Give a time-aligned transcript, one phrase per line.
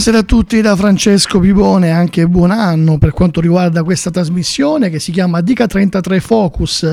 [0.00, 4.98] Buonasera a tutti da Francesco Pipone, anche buon anno per quanto riguarda questa trasmissione che
[4.98, 6.90] si chiama Dica 33 Focus,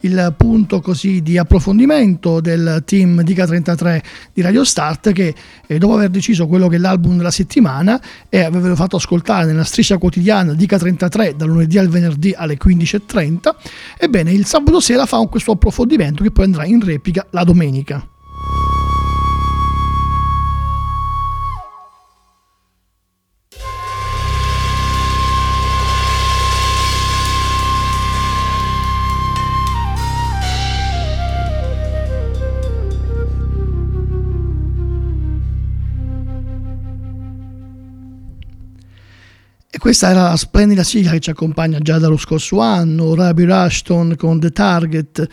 [0.00, 4.02] il punto così di approfondimento del team Dica 33
[4.34, 5.34] di Radio Start che
[5.66, 9.64] eh, dopo aver deciso quello che è l'album della settimana e avervelo fatto ascoltare nella
[9.64, 13.54] striscia quotidiana Dica 33 dal lunedì al venerdì alle 15.30,
[13.96, 18.06] ebbene il sabato sera fa questo approfondimento che poi andrà in replica la domenica.
[39.80, 44.38] Questa era la splendida sigla che ci accompagna già dallo scorso anno, Rabi Rushton con
[44.38, 45.26] The Target,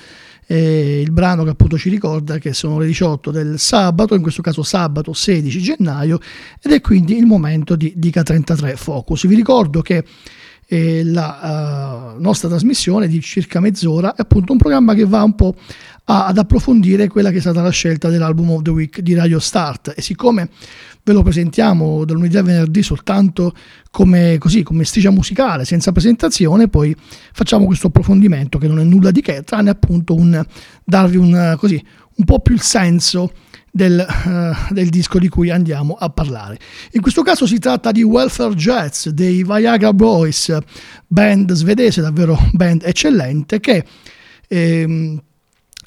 [0.47, 4.41] eh, il brano che appunto ci ricorda che sono le 18 del sabato, in questo
[4.41, 6.19] caso sabato 16 gennaio,
[6.61, 9.27] ed è quindi il momento di Dica 33 Focus.
[9.27, 10.05] Vi ricordo che
[10.65, 15.35] eh, la uh, nostra trasmissione di circa mezz'ora è appunto un programma che va un
[15.35, 15.55] po'
[16.09, 19.93] ad approfondire quella che è stata la scelta dell'album of the week di Radio Start
[19.95, 20.49] e siccome
[21.03, 23.53] ve lo presentiamo dal lunedì al venerdì soltanto
[23.91, 26.95] come, così, come striscia musicale, senza presentazione, poi
[27.33, 30.41] facciamo questo approfondimento che non è nulla di che, tranne appunto un,
[30.83, 31.83] darvi un, così,
[32.15, 33.31] un po' più il senso
[33.69, 36.57] del, uh, del, disco di cui andiamo a parlare.
[36.91, 40.57] In questo caso si tratta di Welfare Jets dei Viagra Boys,
[41.05, 43.85] band svedese, davvero band eccellente, che
[44.47, 45.21] ehm,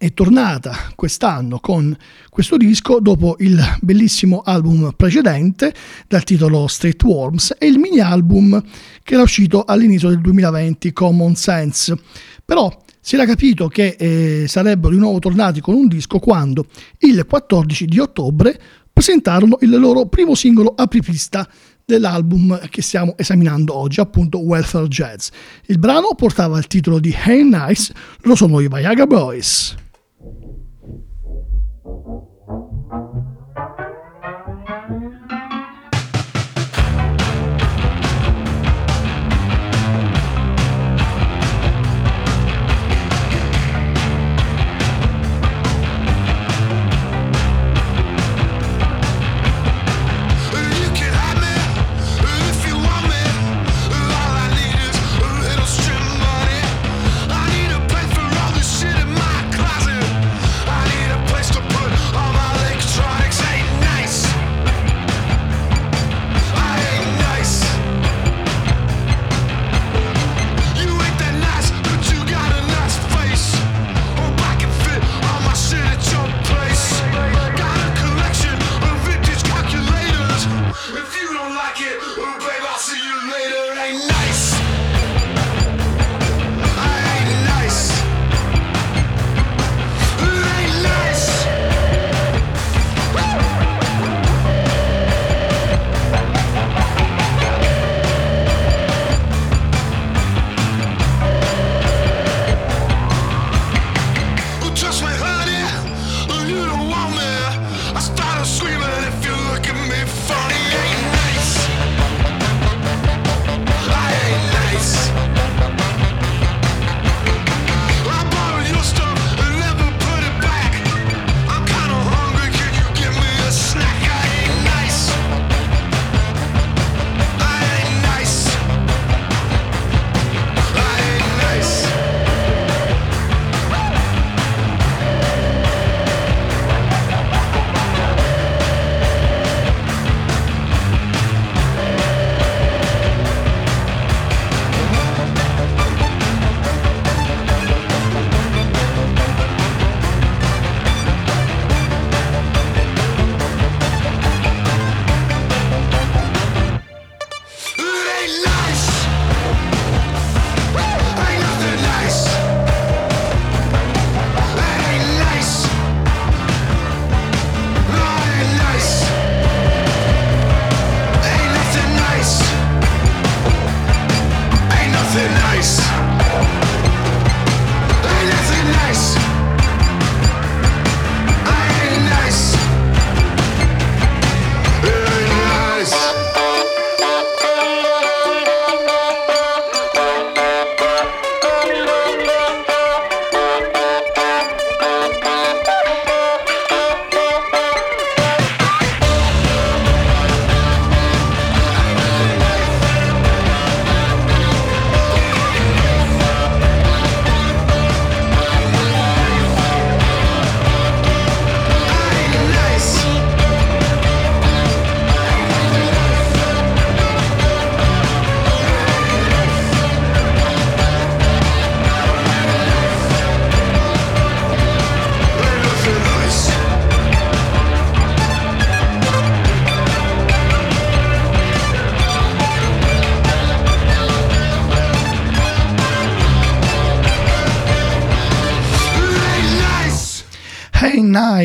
[0.00, 1.94] è tornata quest'anno con
[2.30, 5.74] questo disco dopo il bellissimo album precedente
[6.08, 8.64] dal titolo Street Worms e il mini album
[9.02, 11.94] che era uscito all'inizio del 2020 Common Sense.
[12.42, 16.64] Però si era capito che eh, sarebbero di nuovo tornati con un disco quando
[17.00, 18.58] il 14 di ottobre
[18.90, 21.46] presentarono il loro primo singolo apripista
[21.84, 25.28] dell'album che stiamo esaminando oggi, appunto Welfare Jazz.
[25.66, 29.76] Il brano portava il titolo di Hey Nice, lo sono i Viagra Boys.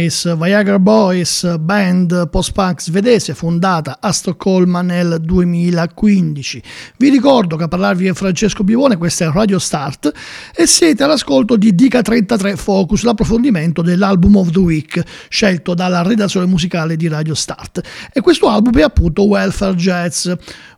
[0.06, 6.62] Nice, Viagra Boys, band post-punk svedese fondata a Stoccolma nel 2015.
[6.98, 10.12] Vi ricordo che a parlarvi è Francesco Bivone, questa è Radio Start
[10.56, 16.46] e siete all'ascolto di Dica 33 Focus, l'approfondimento dell'album of the week scelto dalla redazione
[16.46, 17.82] musicale di Radio Start.
[18.14, 20.30] E questo album è appunto Welfare Jazz,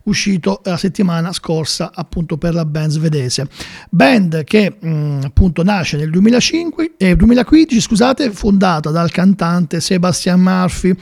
[0.04, 3.48] uscito la settimana scorsa appunto per la band svedese.
[3.90, 10.40] Band che mh, mm, appunto nasce nel 2005, eh, 2015, scusate, fondata dal cantante Sebastian
[10.40, 10.94] Murphy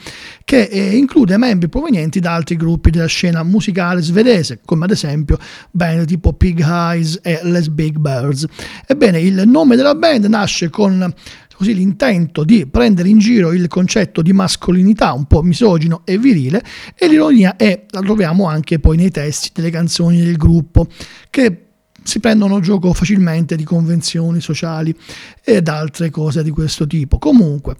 [0.43, 5.37] che eh, include membri provenienti da altri gruppi della scena musicale svedese, come ad esempio
[5.69, 8.47] band tipo Pig Eyes e Les Big Birds.
[8.87, 11.13] Ebbene, il nome della band nasce con
[11.53, 16.63] così l'intento di prendere in giro il concetto di mascolinità un po' misogino e virile
[16.95, 20.87] e l'ironia è, la troviamo anche poi nei testi delle canzoni del gruppo
[21.29, 21.67] che
[22.07, 24.95] si prendono gioco facilmente di convenzioni sociali
[25.43, 27.17] ed altre cose di questo tipo.
[27.17, 27.75] Comunque,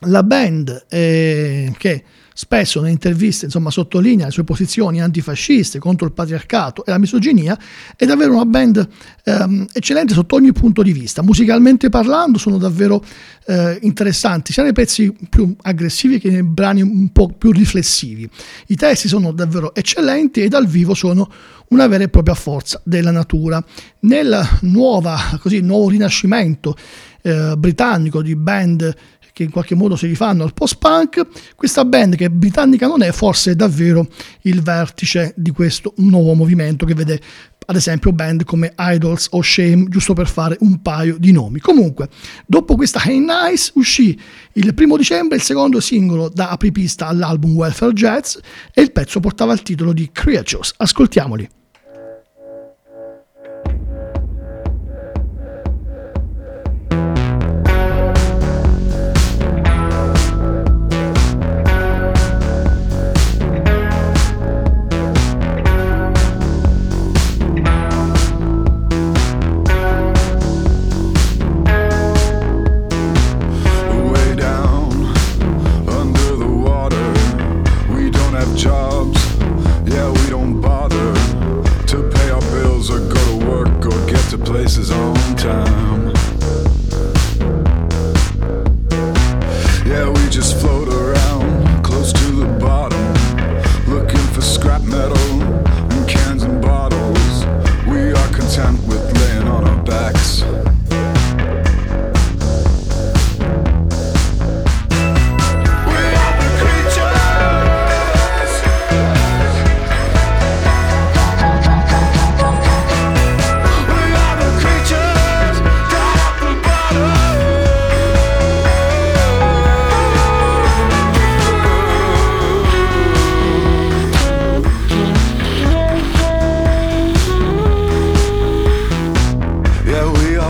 [0.00, 2.04] la band eh, che
[2.40, 7.58] spesso nelle interviste insomma, sottolinea le sue posizioni antifasciste contro il patriarcato e la misoginia,
[7.94, 8.88] è davvero una band
[9.24, 11.22] ehm, eccellente sotto ogni punto di vista.
[11.22, 13.04] Musicalmente parlando sono davvero
[13.44, 18.26] eh, interessanti, sia nei pezzi più aggressivi che nei brani un po' più riflessivi.
[18.68, 21.30] I testi sono davvero eccellenti e dal vivo sono
[21.68, 23.62] una vera e propria forza della natura.
[24.00, 26.74] Nel nuova, così, nuovo rinascimento
[27.22, 28.94] eh, britannico di band
[29.32, 33.52] che in qualche modo si rifanno al post-punk, questa band che britannica non è, forse
[33.52, 34.06] è davvero
[34.42, 37.20] il vertice di questo nuovo movimento che vede
[37.66, 41.60] ad esempio band come Idols o Shame, giusto per fare un paio di nomi.
[41.60, 42.08] Comunque,
[42.44, 44.18] dopo questa Hey Nice uscì
[44.54, 48.36] il primo dicembre il secondo singolo da apripista all'album Welfare Jazz
[48.74, 50.74] e il pezzo portava il titolo di Creatures.
[50.78, 51.59] Ascoltiamoli.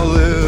[0.01, 0.40] I'll live.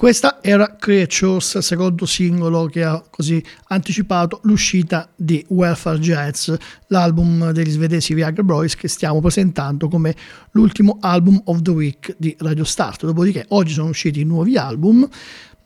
[0.00, 6.50] Questa era Creatures, secondo singolo che ha così anticipato l'uscita di Welfare Jazz,
[6.86, 10.16] l'album degli svedesi Viagra Boys che stiamo presentando come
[10.52, 13.04] l'ultimo album of the week di Radio Start.
[13.04, 15.06] Dopodiché oggi sono usciti nuovi album,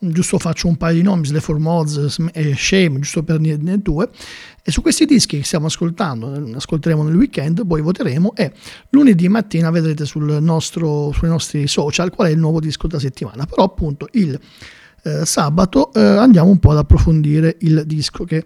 [0.01, 4.11] giusto faccio un paio di nomi, Slefor Mods e Shame, giusto per dirne due.
[4.67, 8.51] E su questi dischi che stiamo ascoltando, ascolteremo nel weekend, poi voteremo e
[8.91, 10.07] lunedì mattina vedrete
[10.41, 13.45] nostro, sui nostri social qual è il nuovo disco da settimana.
[13.45, 14.41] Però appunto il
[15.03, 18.43] eh, sabato eh, andiamo un po' ad approfondire il disco che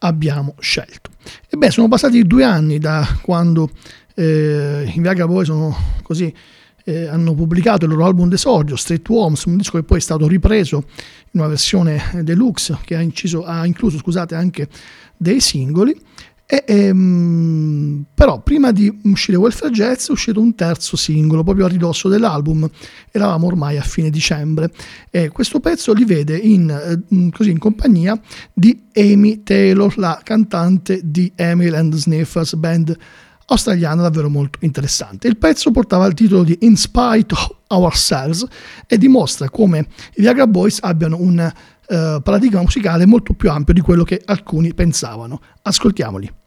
[0.00, 1.10] abbiamo scelto.
[1.48, 3.70] E beh, sono passati due anni da quando
[4.14, 6.30] eh, i Viagra Boy sono così
[6.84, 10.26] eh, hanno pubblicato il loro album d'esordio, Street Worms, un disco che poi è stato
[10.26, 10.84] ripreso
[11.32, 14.68] in una versione deluxe che ha, inciso, ha incluso scusate, anche
[15.16, 15.98] dei singoli.
[16.44, 21.68] E, ehm, però prima di uscire Welfare Jazz è uscito un terzo singolo proprio a
[21.68, 22.68] ridosso dell'album
[23.10, 24.70] eravamo ormai a fine dicembre
[25.08, 28.20] e questo pezzo li vede in, eh, così, in compagnia
[28.52, 32.98] di Amy Taylor la cantante di Emil and Sniffers band
[33.52, 35.28] australiana davvero molto interessante.
[35.28, 38.44] Il pezzo portava il titolo di In Spite of Ourselves
[38.86, 41.38] e dimostra come i Viagra Boys abbiano un
[41.88, 45.40] uh, paradigma musicale molto più ampio di quello che alcuni pensavano.
[45.62, 46.41] Ascoltiamoli.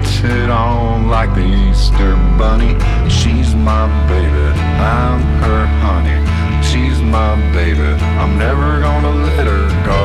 [0.00, 2.74] Gets it on like the Easter bunny.
[3.08, 4.46] She's my baby,
[4.78, 6.18] I'm her honey.
[6.62, 7.80] She's my baby,
[8.20, 10.02] I'm never gonna let her go.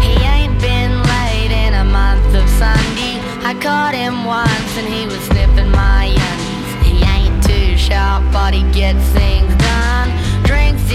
[0.00, 3.20] He ain't been late in a month of Sunday.
[3.44, 6.86] I caught him once and he was sniffing my undies.
[6.86, 10.08] He ain't too sharp, but he gets things done.
[10.44, 10.87] Drinks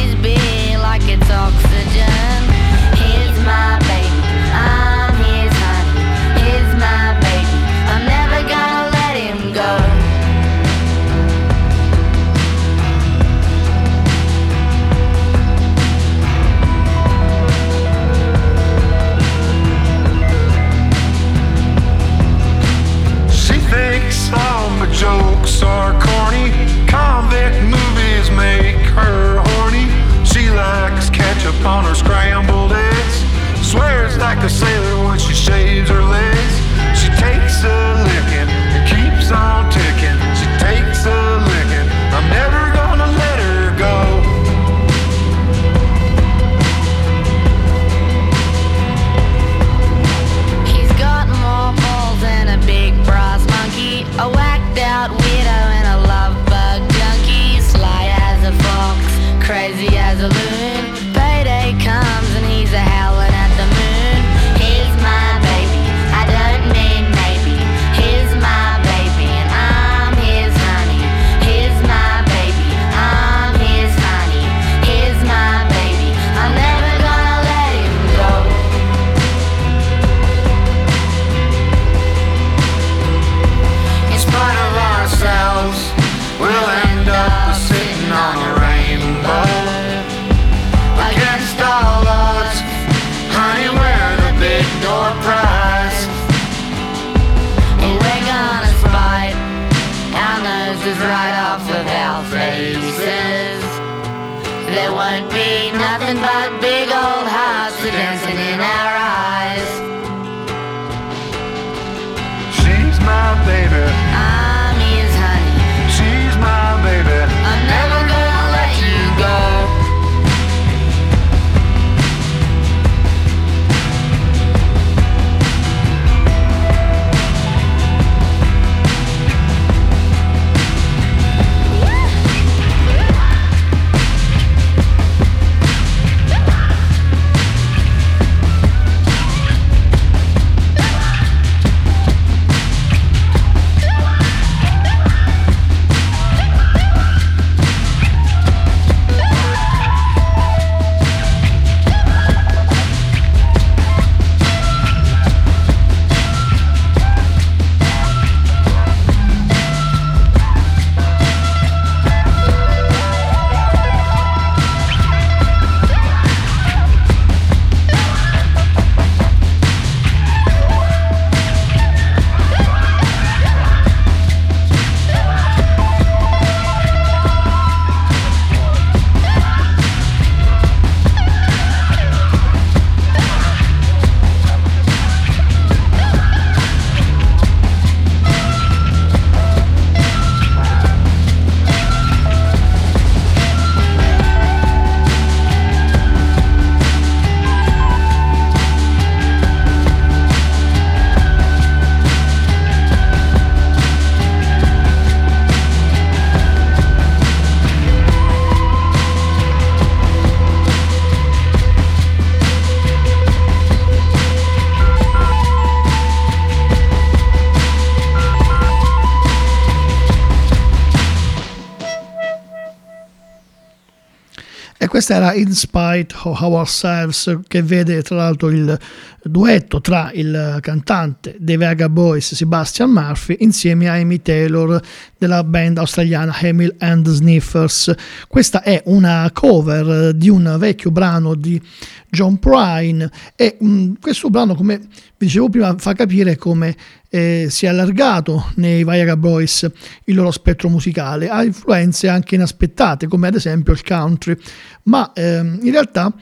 [225.03, 228.79] questa era In Spite of Ourselves, che vede tra l'altro il
[229.24, 234.81] duetto tra il cantante dei Vega Boys Sebastian Murphy insieme a Amy Taylor
[235.18, 237.94] della band australiana Hamil and Sniffers.
[238.27, 241.62] Questa è una cover di un vecchio brano di
[242.09, 246.75] John Prine e mh, mm, questo brano, come vi dicevo prima, fa capire come
[247.09, 249.70] eh, si è allargato nei Viagra Boys
[250.05, 254.38] il loro spettro musicale, ha influenze anche inaspettate, come ad esempio il country,
[254.83, 256.14] ma ehm, in realtà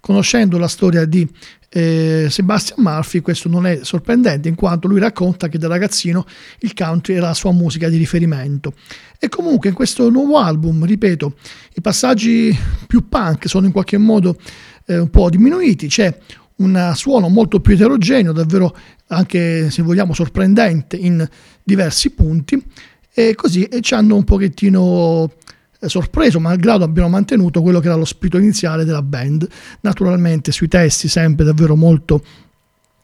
[0.00, 1.28] conoscendo la storia di
[1.72, 6.26] eh, Sebastian Murphy questo non è sorprendente in quanto lui racconta che da ragazzino
[6.60, 8.74] il country era la sua musica di riferimento.
[9.18, 11.36] E comunque in questo nuovo album ripeto
[11.74, 14.36] i passaggi più punk sono in qualche modo
[14.86, 16.16] eh, un po' diminuiti c'è
[16.56, 18.76] un suono molto più eterogeneo davvero
[19.08, 21.26] anche se vogliamo sorprendente in
[21.62, 22.62] diversi punti
[23.12, 25.32] e così e ci hanno un pochettino
[25.88, 29.48] sorpreso, malgrado abbiano mantenuto quello che era lo spirito iniziale della band.
[29.80, 32.22] Naturalmente sui testi sempre davvero molto,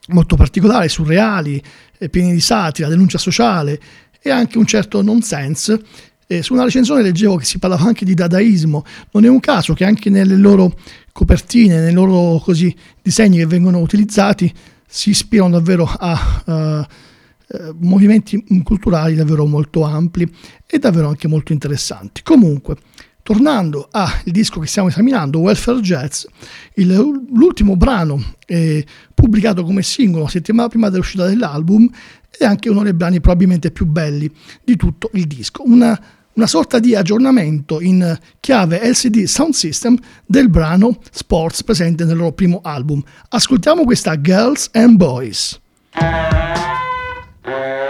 [0.09, 1.61] molto particolari, surreali,
[1.97, 3.79] eh, pieni di satira, denuncia sociale
[4.21, 5.81] e anche un certo nonsense.
[6.27, 8.85] Eh, su una recensione leggevo che si parlava anche di dadaismo.
[9.11, 10.77] Non è un caso che anche nelle loro
[11.11, 14.53] copertine, nei loro così, disegni che vengono utilizzati,
[14.85, 16.85] si ispirano davvero a uh,
[17.79, 20.29] movimenti culturali davvero molto ampli
[20.65, 22.21] e davvero anche molto interessanti.
[22.23, 22.75] Comunque,
[23.27, 26.25] tornando al disco che stiamo esaminando, Welfare Jazz,
[26.75, 26.93] il,
[27.33, 31.89] l'ultimo brano eh, pubblicato come singolo la settimana prima dell'uscita dell'album
[32.37, 34.31] è anche uno dei brani probabilmente più belli
[34.63, 35.63] di tutto il disco.
[35.65, 35.99] Una,
[36.33, 42.31] una sorta di aggiornamento in chiave LCD Sound System del brano Sports presente nel loro
[42.31, 43.03] primo album.
[43.29, 45.59] Ascoltiamo questa Girls and Boys.
[47.47, 47.86] Yeah.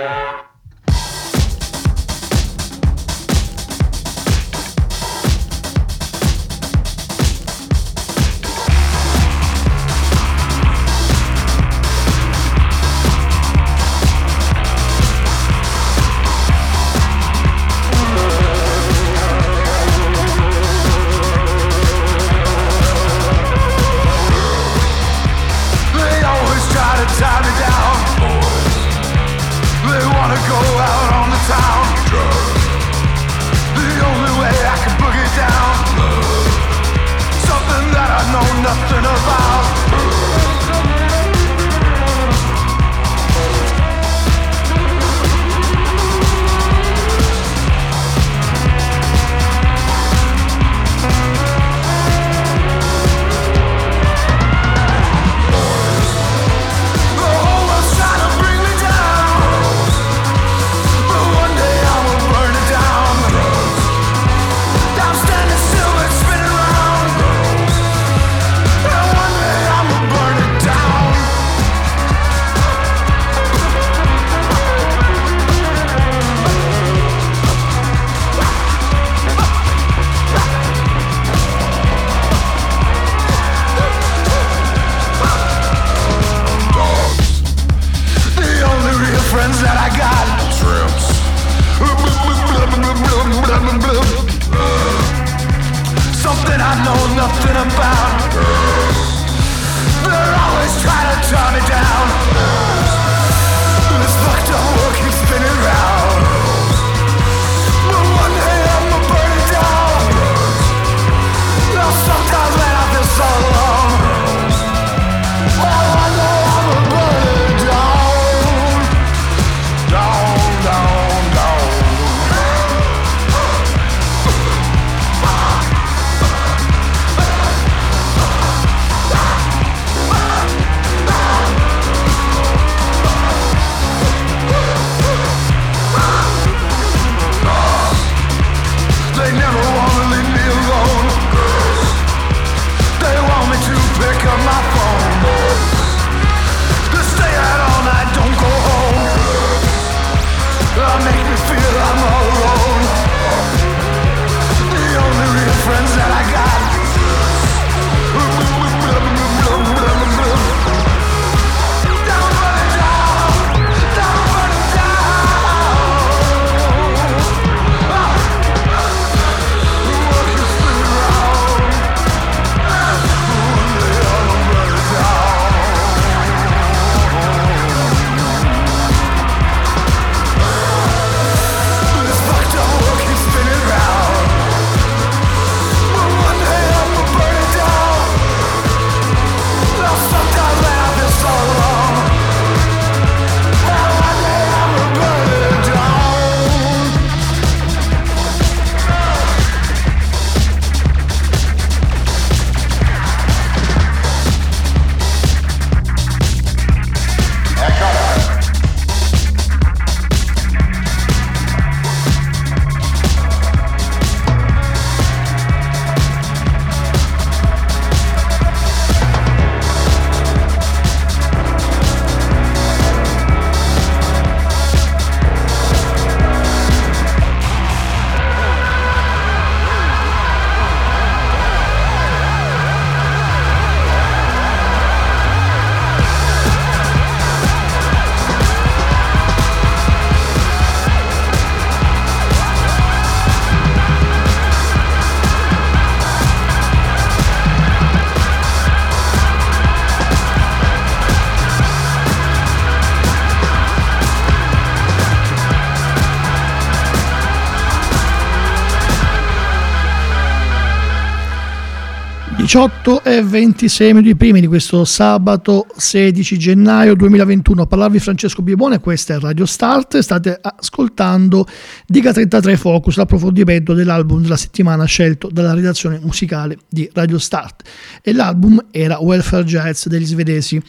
[262.47, 268.79] 18 e 26 minuti primi di questo sabato 16 gennaio 2021 a parlarvi Francesco Bibone,
[268.79, 271.45] questa è Radio Start, state ascoltando
[271.85, 277.67] Diga 33 Focus, l'approfondimento dell'album della settimana scelto dalla redazione musicale di Radio Start.
[278.01, 280.63] E l'album era Welfare Jazz degli svedesi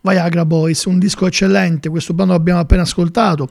[0.00, 3.50] Viagra Boys, un disco eccellente, questo brano l'abbiamo appena ascoltato,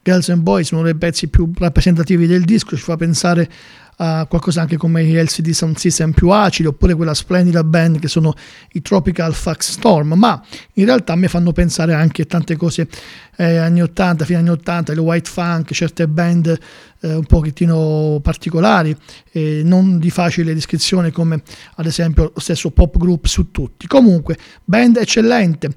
[0.00, 3.48] Girls and Boys, uno dei pezzi più rappresentativi del disco, ci fa pensare a
[3.96, 8.34] qualcosa anche come LCD Sound System più acidi oppure quella splendida band che sono
[8.72, 10.12] i Tropical Fax Storm.
[10.14, 10.42] Ma
[10.74, 12.88] in realtà mi fanno pensare anche a tante cose
[13.36, 16.58] eh, anni 80, fine anni 80, le white funk, certe band
[17.06, 18.96] eh, un pochettino particolari
[19.32, 21.42] eh, non di facile descrizione come
[21.76, 25.68] ad esempio lo stesso pop group su tutti comunque band eccellente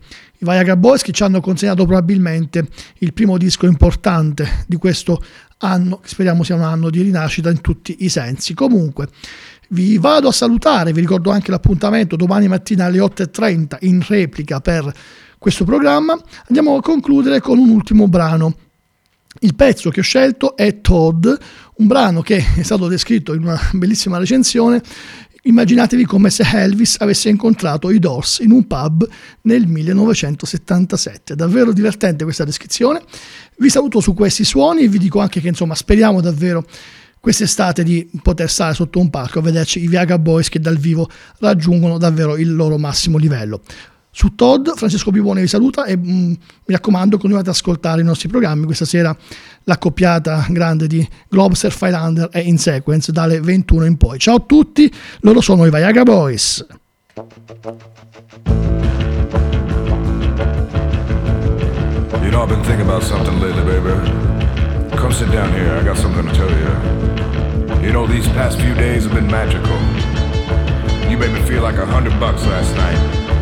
[0.42, 2.66] i Viagra Boys che ci hanno consegnato probabilmente
[3.00, 5.22] il primo disco importante di questo
[5.60, 8.54] anno, speriamo sia un anno di rinascita in tutti i sensi.
[8.54, 9.10] Comunque,
[9.70, 14.92] vi vado a salutare, vi ricordo anche l'appuntamento domani mattina alle 8.30 in replica per
[15.38, 16.18] questo programma.
[16.48, 18.56] Andiamo a concludere con un ultimo brano.
[19.40, 21.26] Il pezzo che ho scelto è Todd,
[21.76, 24.82] un brano che è stato descritto in una bellissima recensione
[25.42, 29.08] Immaginatevi come se Elvis avesse incontrato i Doors in un pub
[29.44, 31.34] nel 1977.
[31.34, 33.02] Davvero divertente questa descrizione.
[33.58, 36.66] Vi saluto su questi suoni e vi dico anche che insomma speriamo davvero
[37.22, 41.10] quest'estate di poter stare sotto un palco a vederci i Viaga Boys che dal vivo
[41.40, 43.62] raggiungono davvero il loro massimo livello.
[44.20, 48.28] Su Todd, Francesco Pivone vi saluta e mm, mi raccomando continuate ad ascoltare i nostri
[48.28, 48.66] programmi.
[48.66, 49.18] Questa sera
[49.64, 54.20] l'accoppiata grande di Globster Highlander è in sequence dalle 21 in poi.
[54.20, 56.66] Ciao a tutti, loro sono i Viagra Boys.
[62.22, 64.98] You know, I've been thinking about something lately, baby.
[64.98, 67.82] Come sit down here, I got something to tell you.
[67.82, 69.80] You know, these past few days have been magical.
[71.10, 73.39] You made me feel like a hundred bucks last night.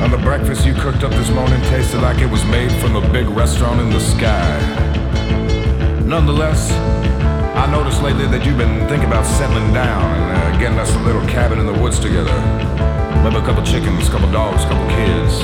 [0.00, 3.12] And the breakfast you cooked up this morning tasted like it was made from a
[3.12, 4.56] big restaurant in the sky.
[6.06, 6.70] Nonetheless,
[7.58, 11.00] I noticed lately that you've been thinking about settling down and uh, getting us a
[11.00, 12.32] little cabin in the woods together.
[13.24, 15.42] Maybe a couple chickens, a couple dogs, a couple kids.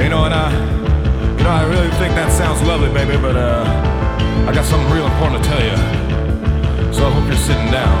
[0.00, 0.48] You know, and I,
[1.36, 5.04] you know, I really think that sounds lovely, baby, but uh, I got something real
[5.06, 5.76] important to tell you.
[6.90, 8.00] So I hope you're sitting down.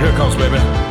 [0.00, 0.89] Here it comes, baby